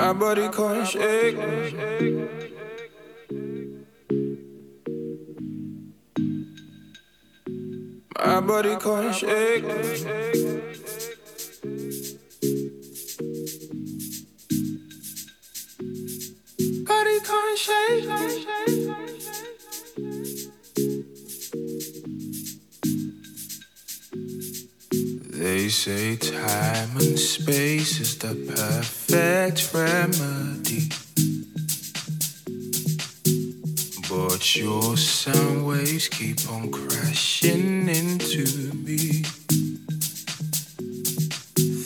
[0.00, 0.06] Eh?
[0.06, 1.36] My body can't shake.
[1.36, 1.76] Eh?
[8.18, 10.49] My body can't shake.
[25.70, 30.88] Say time and space is the perfect remedy.
[34.08, 39.22] But your sound waves keep on crashing into me.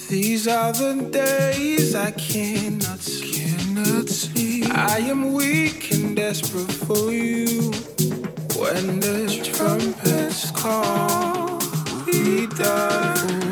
[0.08, 3.00] These are the days I cannot.
[3.34, 4.64] Cannot sleep.
[4.70, 7.70] I am weak and desperate for you.
[8.56, 11.58] When the trumpets call,
[12.06, 13.43] we die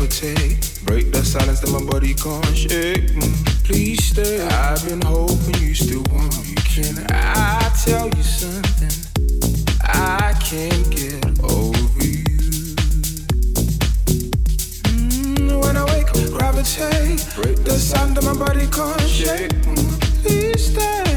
[0.00, 3.10] Break the silence that my body can't shake.
[3.12, 4.40] Mm, Please stay.
[4.40, 6.54] I've been hoping you still want me.
[6.64, 8.88] Can I tell you something?
[9.82, 12.24] I can't get over you.
[14.88, 17.22] Mm, When I wake, gravitate.
[17.36, 19.52] Break the sound that my body can't shake.
[19.68, 21.09] Mm, Please stay.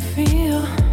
[0.00, 0.85] feel